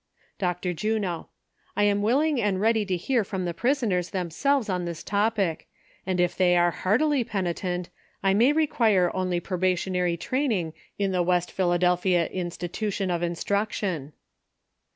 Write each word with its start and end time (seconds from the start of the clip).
Dr. 0.39 0.73
Juno.— 0.73 1.29
I 1.77 1.83
am 1.83 2.01
willing 2.01 2.41
and 2.41 2.59
ready 2.59 2.87
to 2.87 2.97
hear 2.97 3.23
from 3.23 3.45
the 3.45 3.53
pris 3.53 3.83
oners 3.83 4.09
themselves 4.09 4.67
on 4.67 4.85
this 4.85 5.03
topic, 5.03 5.67
and 6.07 6.19
if 6.19 6.35
they 6.35 6.57
are 6.57 6.71
heartily 6.71 7.23
penitent, 7.23 7.89
I 8.23 8.33
may 8.33 8.51
require 8.51 9.15
only 9.15 9.39
probationary 9.39 10.17
training 10.17 10.73
in 10.97 11.11
the 11.11 11.21
West 11.21 11.51
Philadelphia 11.51 12.25
Institution 12.25 13.11
of 13.11 13.21
Instruction. 13.21 14.13